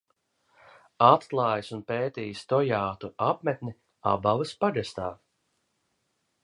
Atklājis 1.07 1.69
un 1.77 1.83
pētījis 1.91 2.41
Tojātu 2.53 3.13
apmetni 3.27 3.77
Abavas 4.15 4.57
pagastā. 4.65 5.11